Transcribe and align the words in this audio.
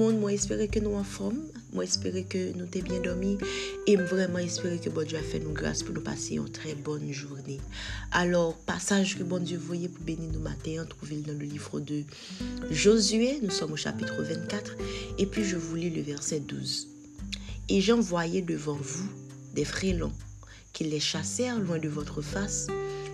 monde, 0.00 0.18
moi 0.18 0.32
espérer 0.32 0.66
que 0.66 0.80
nous 0.80 0.94
en 0.94 1.04
forme, 1.04 1.42
moi 1.74 1.84
espérer 1.84 2.24
que 2.24 2.56
nous 2.56 2.64
t'es 2.64 2.80
bien 2.80 3.00
dormi 3.00 3.36
et 3.86 3.96
vraiment 3.96 4.38
espérer 4.38 4.78
que 4.78 4.88
bon 4.88 5.06
Dieu 5.06 5.18
a 5.18 5.22
fait 5.22 5.40
nous 5.40 5.52
grâce 5.52 5.82
pour 5.82 5.94
nous 5.94 6.00
passer 6.00 6.36
une 6.36 6.48
très 6.48 6.74
bonne 6.74 7.12
journée. 7.12 7.60
Alors, 8.10 8.56
passage 8.56 9.18
que 9.18 9.22
bon 9.22 9.44
Dieu 9.44 9.58
voyait 9.58 9.90
pour 9.90 10.02
bénir 10.02 10.30
nous 10.32 10.40
matin, 10.40 10.86
trouvé 10.88 11.16
dans 11.16 11.38
le 11.38 11.44
livre 11.44 11.80
de 11.80 12.04
Josué, 12.70 13.40
nous 13.42 13.50
sommes 13.50 13.72
au 13.72 13.76
chapitre 13.76 14.22
24 14.22 14.74
et 15.18 15.26
puis 15.26 15.44
je 15.44 15.56
vous 15.56 15.76
lis 15.76 15.90
le 15.90 16.00
verset 16.00 16.40
12. 16.40 16.88
Et 17.68 17.82
j'envoyais 17.82 18.40
devant 18.40 18.78
vous 18.80 19.10
des 19.54 19.66
frélons 19.66 20.14
qui 20.72 20.84
les 20.84 21.00
chassèrent 21.00 21.60
loin 21.60 21.78
de 21.78 21.90
votre 21.90 22.22
face 22.22 22.68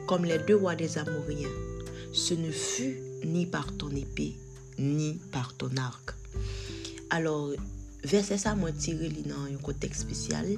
comme 0.07 0.25
les 0.25 0.39
deux 0.39 0.57
rois 0.57 0.77
des 0.77 0.98
Amoriens. 0.98 1.51
Ce 2.12 2.34
ne 2.34 2.53
fut 2.53 3.01
ni 3.25 3.45
par 3.45 3.77
ton 3.77 3.91
épée, 3.91 4.37
ni 4.79 5.19
par 5.33 5.53
ton 5.55 5.77
arc. 5.77 6.15
Alors, 7.10 7.52
verset 8.06 8.38
sa 8.42 8.55
mwen 8.59 8.77
tire 8.78 9.10
li 9.12 9.27
nan 9.28 9.51
yon 9.51 9.62
kotek 9.64 9.95
spesyal. 9.98 10.48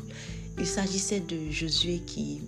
Il 0.58 0.66
sajise 0.66 1.20
de 1.30 1.38
Josue 1.54 2.00
ki 2.08 2.40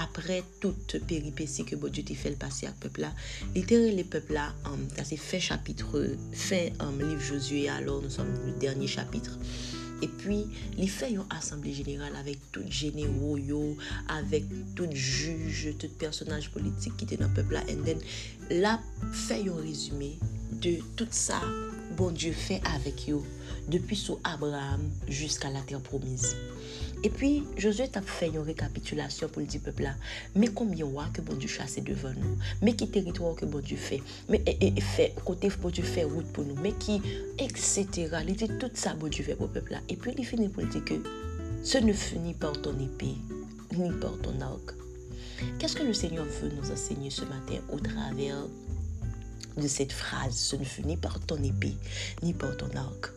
apre 0.00 0.40
tout 0.62 0.94
peripeci 1.08 1.64
ke 1.68 1.76
bo 1.80 1.90
Diyot 1.90 2.10
te 2.10 2.16
fel 2.18 2.36
pase 2.40 2.68
ak 2.68 2.78
pepla, 2.84 3.10
li 3.54 3.64
tere 3.68 3.90
le 3.96 4.04
pepla 4.08 4.46
um, 4.70 4.82
kase 4.96 5.18
fe 5.20 5.40
chapitre, 5.42 6.04
fe 6.36 6.68
um, 6.84 7.00
liv 7.00 7.20
Josue, 7.24 7.66
alor 7.72 8.04
nou 8.04 8.12
som 8.12 8.28
le 8.46 8.54
derni 8.62 8.88
chapitre. 8.90 9.36
E 10.00 10.08
pwi, 10.20 10.38
li 10.78 10.86
fè 10.88 11.10
yon 11.12 11.28
asemble 11.36 11.72
general 11.76 12.14
avèk 12.16 12.40
tout 12.54 12.68
jenè 12.72 13.04
wò 13.18 13.34
yo, 13.36 13.60
avèk 14.16 14.48
tout 14.78 14.88
juj, 14.96 15.74
tout 15.80 15.92
personaj 16.00 16.48
politik 16.54 16.96
ki 17.00 17.10
te 17.10 17.20
nan 17.20 17.34
pepla. 17.36 17.64
En 17.72 17.84
den, 17.84 18.00
la 18.62 18.78
fè 19.26 19.42
yon 19.42 19.60
rezume 19.60 20.14
de 20.64 20.78
tout 20.96 21.12
sa 21.12 21.42
bon 22.00 22.12
Dieu 22.12 22.32
fait 22.32 22.62
avec 22.74 23.10
eux, 23.10 23.20
depuis 23.68 23.94
sous 23.94 24.18
Abraham 24.24 24.80
jusqu'à 25.06 25.50
la 25.50 25.60
terre 25.60 25.82
promise. 25.82 26.34
Et 27.04 27.10
puis, 27.10 27.44
Josué 27.58 27.88
t'a 27.88 28.00
fait 28.00 28.28
une 28.28 28.38
récapitulation 28.38 29.28
pour 29.28 29.40
le 29.40 29.46
dire 29.46 29.60
peuple 29.60 29.82
là. 29.82 29.94
Mais 30.34 30.48
combien 30.48 30.86
de 30.86 31.12
que 31.12 31.20
bon 31.20 31.34
Dieu 31.34 31.46
chasse 31.46 31.76
devant 31.76 32.14
nous? 32.16 32.38
Mais 32.62 32.72
qui 32.72 32.88
territoire 32.88 33.34
que 33.34 33.44
bon 33.44 33.60
Dieu 33.60 33.76
fait? 33.76 34.00
Mais 34.30 34.42
et, 34.46 34.80
fait, 34.80 35.14
côté 35.26 35.50
bon 35.60 35.68
Dieu 35.68 35.84
fait 35.84 36.04
route 36.04 36.24
pour 36.32 36.42
nous? 36.44 36.54
Mais 36.62 36.72
qui, 36.72 37.02
etc. 37.38 37.86
Il 38.26 38.34
dit 38.34 38.48
tout 38.58 38.70
ça 38.72 38.94
bon 38.94 39.08
Dieu 39.08 39.22
fait 39.22 39.34
pour 39.34 39.48
le 39.48 39.52
peuple 39.52 39.72
là. 39.72 39.80
Et 39.90 39.96
puis, 39.96 40.14
il 40.16 40.24
finit 40.24 40.48
pour 40.48 40.64
dire 40.64 40.82
que 40.82 40.94
ce 41.62 41.76
ne 41.76 41.92
finit 41.92 42.32
par 42.32 42.52
ton 42.62 42.72
épée, 42.80 43.16
ni 43.76 43.90
par 44.00 44.16
ton 44.22 44.40
arc. 44.40 44.74
Qu'est-ce 45.58 45.76
que 45.76 45.82
le 45.82 45.92
Seigneur 45.92 46.24
veut 46.24 46.50
nous 46.50 46.70
enseigner 46.70 47.10
ce 47.10 47.22
matin 47.26 47.60
au 47.70 47.78
travers 47.78 48.46
de 49.56 49.68
cette 49.68 49.92
phrase 49.92 50.34
Ce 50.34 50.56
ne 50.56 50.64
fut 50.64 50.82
ni 50.82 50.96
par 50.96 51.20
ton 51.20 51.42
épée, 51.42 51.74
ni 52.22 52.32
par 52.32 52.56
ton 52.56 52.70
arc. 52.76 53.10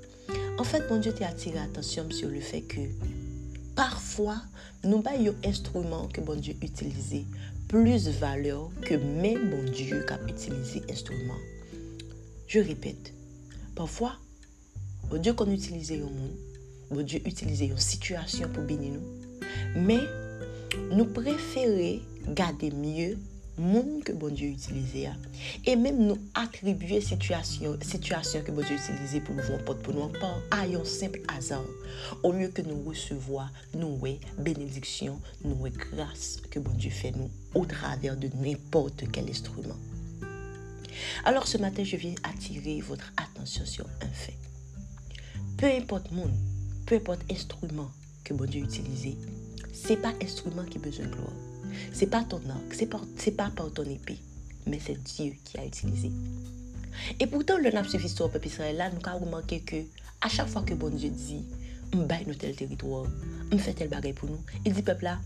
En 0.57 0.63
fait, 0.63 0.87
mon 0.89 0.99
Dieu 0.99 1.13
t'a 1.13 1.29
attiré 1.29 1.55
l'attention 1.55 2.09
sur 2.11 2.29
le 2.29 2.39
fait 2.39 2.61
que 2.61 2.81
parfois, 3.75 4.41
nous 4.83 5.03
avons 5.05 5.35
un 5.43 5.49
instrument 5.49 6.07
que 6.07 6.21
bon 6.21 6.39
Dieu 6.39 6.55
utilise 6.61 7.25
plus 7.67 8.07
valeur 8.07 8.69
que 8.81 8.93
même 8.93 9.49
bon 9.49 9.63
Dieu 9.63 10.05
qui 10.07 10.13
a 10.13 10.19
utilisé 10.27 10.83
instrument. 10.89 11.37
Je 12.47 12.59
répète, 12.59 13.13
parfois, 13.75 14.13
bon 15.09 15.19
Dieu 15.19 15.33
qu'on 15.33 15.51
utilise 15.51 15.91
au 15.93 16.09
monde, 16.09 16.35
bon 16.91 17.03
Dieu 17.03 17.19
utilise 17.25 17.61
une 17.61 17.77
situation 17.77 18.47
pour 18.49 18.63
bénir 18.63 18.93
nous, 18.93 19.81
mais 19.81 20.01
nous 20.91 21.05
préférons 21.05 21.99
garder 22.27 22.71
mieux 22.71 23.17
monde 23.57 24.03
que 24.03 24.11
bon 24.11 24.33
Dieu 24.33 24.47
utilisait 24.49 25.09
et 25.65 25.75
même 25.75 26.07
nous 26.07 26.17
attribuer 26.33 27.01
situation 27.01 27.77
situation 27.81 28.41
que 28.41 28.51
bon 28.51 28.63
Dieu 28.63 28.75
utilisait 28.75 29.21
pour 29.21 29.35
nous 29.35 29.57
porte 29.65 29.81
pour 29.83 29.93
nous 29.93 30.07
pas 30.07 30.37
à 30.51 30.61
un 30.61 30.85
simple 30.85 31.21
hasard. 31.27 31.63
Au 32.23 32.31
lieu 32.31 32.47
que 32.47 32.61
nous 32.61 32.81
recevoir 32.83 33.51
nous 33.75 33.99
bénédiction 34.39 35.19
nous 35.43 35.55
grâce 35.69 36.41
que 36.49 36.59
bon 36.59 36.71
Dieu 36.71 36.89
fait 36.89 37.11
nous 37.11 37.29
au 37.53 37.65
travers 37.65 38.17
de 38.17 38.29
n'importe 38.41 39.03
quel 39.11 39.29
instrument. 39.29 39.77
Alors 41.25 41.47
ce 41.47 41.57
matin 41.57 41.83
je 41.83 41.95
viens 41.97 42.15
attirer 42.23 42.81
votre 42.81 43.13
attention 43.17 43.65
sur 43.65 43.85
un 44.01 44.13
fait. 44.13 44.37
Peu 45.57 45.67
importe 45.67 46.11
monde 46.11 46.33
peu 46.85 46.95
importe 46.95 47.21
instrument 47.31 47.91
que 48.23 48.33
bon 48.33 48.49
Dieu 48.49 48.61
utilisait 48.61 49.17
c'est 49.71 49.97
pas 49.97 50.13
instrument 50.21 50.63
a 50.63 50.79
besoin 50.79 51.05
de 51.05 51.11
gloire 51.11 51.52
c'est 51.91 52.07
pas 52.07 52.23
ton 52.23 52.41
arc, 52.49 52.73
c'est 52.73 52.87
pas, 52.87 53.01
pas 53.37 53.49
par 53.49 53.71
ton 53.71 53.83
épée, 53.83 54.19
mais 54.67 54.79
c'est 54.83 55.01
Dieu 55.01 55.33
qui 55.43 55.57
a 55.57 55.65
utilisé. 55.65 56.11
Et 57.19 57.27
pourtant, 57.27 57.57
le 57.57 57.69
n'a 57.71 57.83
suivi 57.83 58.09
sur 58.09 58.29
peuple 58.29 58.47
Israël 58.47 58.77
là, 58.77 58.89
nous 58.89 58.99
avons 59.09 59.25
remarqué 59.25 59.61
que 59.61 59.77
à 60.21 60.29
chaque 60.29 60.47
fois 60.47 60.63
que 60.63 60.73
bon 60.73 60.89
Dieu 60.89 61.09
dit, 61.09 61.43
m'baille 61.95 62.25
nous 62.27 62.35
tel 62.35 62.55
territoire, 62.55 63.05
me 63.51 63.57
fait 63.57 63.73
tel 63.73 63.89
bagaille 63.89 64.13
pour 64.13 64.29
nous, 64.29 64.39
il 64.65 64.73
dit 64.73 64.81
peuple 64.81 65.05
là, 65.05 65.19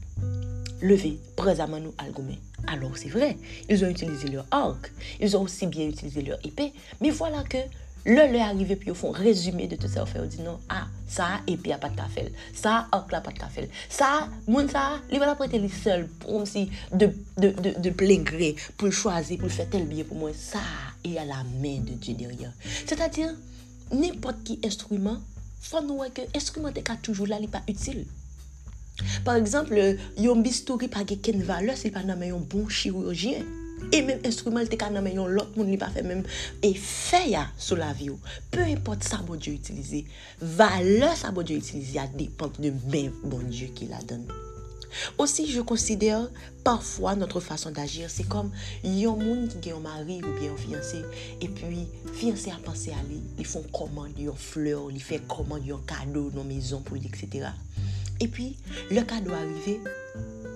levez, 0.81 1.19
présentement 1.35 1.79
nous 1.79 1.93
algomé. 1.97 2.39
Alors 2.67 2.97
c'est 2.97 3.09
vrai, 3.09 3.37
ils 3.69 3.83
ont 3.83 3.89
utilisé 3.89 4.27
leur 4.29 4.45
arc, 4.51 4.91
ils 5.19 5.35
ont 5.37 5.43
aussi 5.43 5.67
bien 5.67 5.87
utilisé 5.87 6.21
leur 6.21 6.39
épée, 6.45 6.73
mais 7.01 7.09
voilà 7.09 7.43
que 7.43 7.57
le 8.05 8.31
leur 8.31 8.47
arrivé 8.47 8.75
puis 8.75 8.91
au 8.91 8.95
fond 8.95 9.11
résumé 9.11 9.67
de 9.67 9.75
tout 9.75 9.87
ça, 9.87 10.05
on 10.15 10.25
dit 10.25 10.41
non, 10.41 10.59
ah, 10.69 10.87
Sa 11.07 11.41
epi 11.47 11.71
a 11.71 11.79
pat 11.81 11.95
ka 11.97 12.07
fel. 12.11 12.29
Sa 12.55 12.81
ak 12.93 13.13
la 13.15 13.21
pat 13.23 13.39
ka 13.39 13.47
fel. 13.51 13.69
Sa 13.89 14.27
moun 14.47 14.67
sa 14.71 14.99
li 15.11 15.21
wala 15.21 15.37
prete 15.39 15.59
li 15.61 15.71
sel 15.71 16.05
pou 16.23 16.43
msi 16.43 16.67
de, 16.91 17.09
de, 17.39 17.53
de, 17.55 17.73
de 17.79 17.93
ple 17.95 18.19
gre 18.27 18.51
pou 18.75 18.91
chwazi 18.91 19.39
pou 19.41 19.51
fè 19.51 19.69
tel 19.71 19.87
biye 19.89 20.07
pou 20.07 20.19
mwen. 20.19 20.35
Sa 20.35 20.63
e 21.07 21.15
a 21.19 21.25
la 21.27 21.43
men 21.47 21.87
de 21.87 21.95
Diyo 21.95 22.19
deryen. 22.19 22.53
Se 22.83 22.99
ta 22.99 23.07
dir, 23.13 23.31
nipot 23.95 24.43
ki 24.47 24.59
instrument, 24.67 25.23
fwa 25.63 25.83
nou 25.85 26.03
wè 26.03 26.11
ke 26.15 26.27
instrumentè 26.35 26.83
ka 26.85 26.99
toujou 27.03 27.29
la 27.29 27.39
li 27.39 27.49
pa 27.51 27.63
util. 27.71 28.03
Par 29.23 29.35
exemple, 29.37 29.77
euh, 29.77 29.95
yon 30.17 30.41
bistouri 30.41 30.89
pa 30.89 31.03
ge 31.07 31.19
ken 31.21 31.43
vale 31.45 31.75
se 31.77 31.91
pa 31.93 32.03
nanmen 32.05 32.33
yon 32.33 32.45
bon 32.49 32.67
chirurjien. 32.67 33.45
E 33.91 34.01
menm 34.01 34.25
instrument 34.25 34.67
te 34.67 34.79
ka 34.79 34.89
nan 34.91 35.05
men 35.05 35.15
yon 35.19 35.31
lot 35.37 35.53
moun 35.55 35.69
li 35.71 35.77
pa 35.79 35.91
fe 35.93 36.03
menm. 36.05 36.25
E 36.65 36.73
fe 36.81 37.21
ya 37.31 37.45
sou 37.55 37.77
la 37.79 37.93
vi 37.95 38.09
yo. 38.09 38.17
Pe 38.51 38.65
import 38.73 39.05
sa 39.05 39.21
bon 39.25 39.39
Diyo 39.39 39.55
itilize. 39.55 40.03
Vale 40.41 41.13
sa 41.19 41.31
bon 41.35 41.47
Diyo 41.47 41.61
itilize 41.61 42.01
a 42.01 42.07
depante 42.11 42.63
de 42.63 42.73
men 42.89 43.13
bon 43.23 43.45
Diyo 43.47 43.69
ki 43.77 43.89
la 43.91 44.01
don. 44.09 44.25
Osi 45.21 45.45
je 45.51 45.61
konsidere 45.61 46.31
parfwa 46.65 47.15
notre 47.15 47.39
fason 47.39 47.71
d'agir. 47.71 48.09
Se 48.11 48.25
kom 48.27 48.49
yon 48.83 49.21
moun 49.21 49.45
ki 49.51 49.61
gen 49.61 49.77
yon 49.77 49.85
mari 49.85 50.19
ou 50.23 50.33
gen 50.39 50.49
yon 50.51 50.59
fiyanse. 50.65 51.03
E 51.37 51.47
pi 51.47 51.85
fiyanse 52.17 52.51
a 52.51 52.59
panse 52.65 52.95
a 52.95 53.03
li. 53.05 53.21
Li 53.37 53.47
fon 53.47 53.67
komand 53.75 54.19
yon 54.19 54.35
fleur. 54.41 54.89
Li 54.91 55.03
fe 55.03 55.21
komand 55.29 55.67
yon 55.67 55.85
kado 55.87 56.27
nan 56.35 56.49
mezon 56.49 56.83
pou 56.87 56.99
li 56.99 57.07
etc. 57.07 57.53
E 58.17 58.27
pi 58.27 58.51
le 58.91 59.05
kado 59.07 59.37
arrive. 59.37 59.79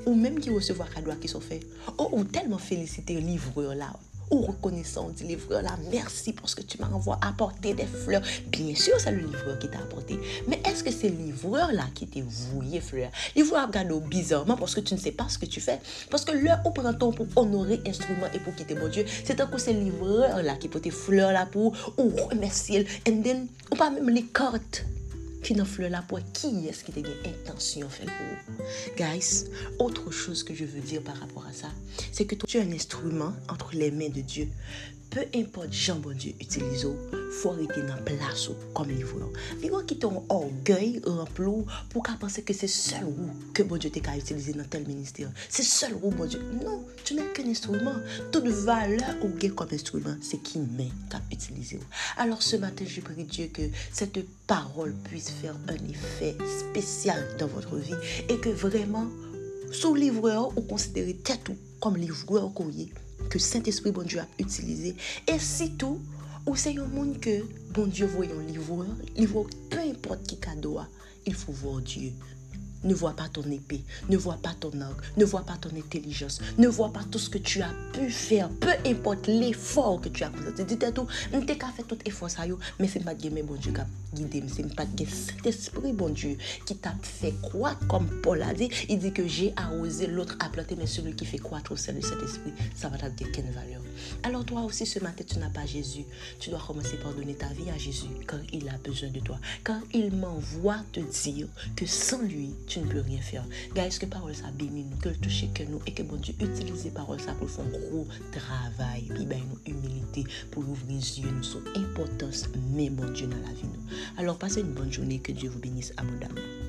Ou 0.06 0.16
même 0.16 0.39
qui 0.39 0.50
recevoir 0.50 0.89
cadeau 0.89 1.12
qui 1.19 1.28
sont 1.28 1.41
faits. 1.41 1.63
Oh, 1.97 2.09
ou 2.12 2.23
tellement 2.23 2.57
féliciter 2.57 3.16
livreur 3.16 3.75
là. 3.75 3.91
Ou 4.31 4.44
reconnaissant 4.44 5.09
du 5.09 5.25
livreur 5.25 5.62
là, 5.62 5.78
merci 5.91 6.31
parce 6.31 6.56
que 6.56 6.62
tu 6.62 6.78
m'as 6.79 6.88
envoyé 6.88 7.19
apporter 7.22 7.73
des 7.73 7.85
fleurs. 7.85 8.22
Bien 8.47 8.73
sûr, 8.75 8.94
c'est 8.97 9.11
le 9.11 9.19
livreur 9.19 9.59
qui 9.59 9.67
t'a 9.67 9.79
apporté. 9.79 10.17
Mais 10.47 10.61
est-ce 10.66 10.85
que 10.85 10.91
c'est 10.91 11.09
le 11.09 11.17
livreur 11.17 11.73
là 11.73 11.84
qui 11.94 12.07
t'a 12.07 12.22
voué 12.22 12.79
fleurs 12.79 13.11
Il 13.35 13.44
vous 13.44 13.56
regarder 13.56 14.00
bizarrement 14.00 14.56
parce 14.56 14.73
que 14.73 14.79
tu 14.79 14.94
ne 14.94 15.00
sais 15.00 15.11
pas 15.11 15.28
ce 15.28 15.38
que 15.38 15.45
tu 15.45 15.59
fais. 15.59 15.79
Parce 16.09 16.23
que 16.23 16.31
là, 16.31 16.61
on 16.63 16.72
prend 16.72 16.94
temps 16.94 17.11
pour 17.11 17.28
honorer 17.35 17.81
instrument 17.85 18.28
et 18.34 18.40
pour 18.40 18.56
quitter 18.56 18.75
mon 18.75 18.88
Dieu. 18.88 19.03
C'est 19.25 19.41
un 19.41 19.47
coup, 19.47 19.57
c'est 19.57 19.73
livreur 19.73 20.41
là 20.41 20.56
qui 20.56 20.69
porte 20.69 20.90
fleurs 20.91 21.34
là 21.34 21.45
pour 21.45 21.75
ou 21.97 22.09
remercier. 22.29 22.85
Then, 23.03 23.47
ou 23.69 23.75
pas 23.75 23.90
même 23.90 24.09
les 24.09 24.23
cartes 24.23 24.85
ki 25.41 25.56
nan 25.57 25.68
fle 25.68 25.90
la 25.91 26.03
pou 26.07 26.22
e 26.22 26.25
ki 26.38 26.69
es 26.72 26.84
ki 26.85 26.94
te 26.96 27.03
gen 27.06 27.25
intansyon 27.31 27.90
fel 27.91 28.12
pou. 28.12 28.68
Guys, 29.00 29.46
autre 29.79 30.12
chose 30.12 30.44
que 30.44 30.53
je 30.53 30.66
veux 30.66 30.81
dire 30.81 31.02
par 31.02 31.18
rapport 31.18 31.46
à 31.46 31.53
ça, 31.53 31.69
c'est 32.12 32.25
que 32.25 32.35
tu 32.35 32.58
es 32.58 32.61
un 32.61 32.72
instrument 32.72 33.34
entre 33.49 33.76
les 33.76 33.91
mains 33.91 34.09
de 34.09 34.22
Dieu. 34.22 34.47
Peu 35.09 35.26
importe 35.35 35.73
jan 35.73 35.99
bon 35.99 36.16
Dieu 36.16 36.34
utilise 36.40 36.85
ou, 36.85 36.96
faut 37.31 37.51
arrêter 37.51 37.81
dans 37.81 38.01
place 38.03 38.49
comme 38.73 38.89
livreur. 38.89 39.29
Vivre 39.59 39.85
qui 39.85 39.97
ton 39.97 40.23
orgueil 40.29 41.01
rempli 41.05 41.45
pour 41.89 42.03
qu'à 42.03 42.13
penser 42.13 42.43
que 42.43 42.53
c'est 42.53 42.67
seul 42.67 43.03
roue 43.05 43.31
que 43.53 43.63
bon 43.63 43.78
Dieu 43.78 43.89
t'a 43.89 44.16
utilisé 44.16 44.53
dans 44.53 44.63
tel 44.66 44.85
ministère. 44.87 45.29
C'est 45.49 45.63
seul 45.63 45.93
roue 45.93 46.11
bon 46.11 46.25
Dieu. 46.25 46.41
Non, 46.63 46.85
tu 47.03 47.16
n'es 47.16 47.25
qu'un 47.33 47.47
instrument. 47.47 47.95
Toute 48.31 48.47
valeur 48.47 49.16
ou 49.23 49.29
gain 49.29 49.49
comme 49.49 49.69
instrument, 49.72 50.16
c'est 50.22 50.41
qui 50.41 50.59
met 50.59 50.89
qu'à 51.09 51.22
utiliser. 51.31 51.79
Alors 52.17 52.43
ce 52.43 52.55
matin, 52.57 52.85
je 52.87 53.01
prie 53.01 53.23
Dieu 53.23 53.47
que 53.47 53.63
cette 53.91 54.19
parole 54.45 54.93
puisse 55.05 55.29
faire 55.29 55.55
un 55.67 55.89
effet 55.89 56.37
spécial 56.59 57.25
dans 57.39 57.47
votre 57.47 57.78
vie 57.78 57.95
et 58.29 58.37
que 58.37 58.49
vraiment, 58.49 59.07
sous 59.72 59.95
livreur, 59.95 60.55
ou 60.57 60.61
considérez 60.61 61.17
tout 61.43 61.55
comme 61.79 61.97
livreur 61.97 62.53
courrier 62.53 62.91
que 63.29 63.39
Saint-Esprit, 63.39 63.91
bon 63.91 64.03
Dieu, 64.03 64.19
a 64.19 64.28
utilisé. 64.39 64.95
Et 65.28 65.39
surtout, 65.39 65.99
ou 66.46 66.55
c'est 66.55 66.78
un 66.78 66.85
monde 66.85 67.20
que, 67.20 67.43
bon 67.73 67.88
Dieu, 67.88 68.05
voyons 68.08 68.40
livreur, 68.40 68.85
livreur, 69.16 69.46
peu 69.70 69.79
importe 69.79 70.23
qui 70.23 70.38
cadeau, 70.38 70.79
il 71.26 71.34
faut 71.34 71.52
voir 71.52 71.82
Dieu. 71.82 72.11
Ne 72.84 72.96
vois 72.96 73.16
pas 73.16 73.29
ton 73.29 73.43
épée, 73.52 73.84
ne 74.09 74.17
vois 74.17 74.40
pas 74.41 74.55
ton 74.59 74.72
arc, 74.82 75.03
ne 75.16 75.23
vois 75.23 75.43
pas 75.43 75.55
ton 75.55 75.70
intelligence, 75.78 76.41
ne 76.58 76.67
vois 76.67 76.91
pas 76.91 77.03
tout 77.11 77.20
ce 77.20 77.29
que 77.29 77.38
tu 77.38 77.61
as 77.61 77.70
pu 77.93 78.09
faire, 78.09 78.49
peu 78.49 78.72
importe 78.88 79.28
l'effort 79.28 80.02
que 80.02 80.09
tu 80.09 80.23
as 80.23 80.32
fait. 80.32 80.64
Dis-toi 80.64 80.91
tout, 80.91 81.05
tu 81.32 81.38
as 81.38 81.72
fait 81.72 81.84
tout 81.84 81.99
effort, 82.05 82.32
ça, 82.32 82.41
mais 82.79 82.88
c'est 82.88 83.03
pas 83.03 83.14
Dieu, 83.14 83.29
mais 83.32 83.43
bon 83.43 83.53
Dieu, 83.53 83.72
guidé, 84.16 84.43
c'est 84.47 84.76
pas 84.76 84.88
cet 84.97 85.46
esprit, 85.46 85.93
bon 85.93 86.09
Dieu, 86.09 86.38
qui 86.66 86.76
t'a 86.76 86.96
fait 87.03 87.35
croître, 87.43 87.85
comme 87.85 88.08
Paul 88.23 88.41
a 88.41 88.52
dit. 88.52 88.70
Il 88.90 88.97
dit 88.97 89.11
que 89.11 89.28
j'ai 89.28 89.53
arrosé, 89.58 90.08
l'autre 90.08 90.35
a 90.40 90.49
planté, 90.49 90.76
mais 90.76 90.88
celui 90.88 91.14
qui 91.14 91.26
fait 91.26 91.38
croître 91.38 91.73
au 91.73 91.76
sein 91.76 91.93
de 91.93 92.02
cet 92.02 92.20
esprit, 92.23 92.52
ça 92.76 92.90
va 92.90 92.97
t'amener 92.97 93.32
quelle 93.32 93.52
valeur. 93.52 93.80
Alors 94.23 94.46
toi 94.46 94.61
aussi, 94.61 94.85
ce 94.85 94.99
matin, 94.99 95.23
tu 95.28 95.40
n'as 95.40 95.49
pas 95.49 95.66
Jésus. 95.66 96.05
Tu 96.40 96.49
dois 96.49 96.59
commencer 96.66 96.97
par 96.97 97.14
donner 97.14 97.34
ta 97.34 97.47
vie 97.47 97.70
à 97.70 97.78
Jésus 97.78 98.08
quand 98.28 98.40
il 98.52 98.67
a 98.70 98.78
besoin 98.78 99.09
de 99.09 99.20
toi. 99.20 99.40
Quand 99.64 99.82
il 99.93 100.11
m'envoie 100.11 100.79
te 100.91 100.99
dire 100.99 101.47
que 101.76 101.85
sans 101.85 102.22
lui, 102.22 102.53
tu 102.67 102.79
ne 102.79 102.85
peux 102.85 103.02
rien 103.02 103.20
faire. 103.20 103.43
Guys, 103.76 103.97
que 103.99 104.05
parole 104.05 104.35
ça 104.35 104.52
bénit 104.52 104.85
nous, 104.85 104.97
que 104.97 105.09
le 105.09 105.16
touche 105.16 105.46
que 105.53 105.64
nous 105.64 105.82
et 105.88 105.91
que 105.91 106.03
bon 106.03 106.17
Dieu 106.17 106.34
utilise 106.40 106.91
parole 106.93 107.20
ça 107.20 107.34
pour 107.34 107.49
faire 107.49 107.66
gros 107.66 108.08
travail, 108.32 109.03
puis 109.14 109.26
ben 109.26 109.41
nous 109.49 109.73
humilité 109.73 110.23
pour 110.52 110.67
ouvrir 110.67 110.88
les 110.90 111.20
yeux 111.20 111.32
nous 111.32 111.43
son 111.43 111.61
importance, 111.76 112.46
mais 112.73 112.90
bon 112.90 113.11
Dieu 113.11 113.28
dans 113.28 113.38
la 113.38 113.53
vie 113.53 113.64
nous. 113.64 113.96
Alors 114.17 114.38
passez 114.38 114.61
une 114.61 114.73
bonne 114.73 114.91
journée, 114.91 115.20
que 115.20 115.32
Dieu 115.32 115.49
vous 115.49 115.59
bénisse 115.59 115.93
abondamment. 115.97 116.60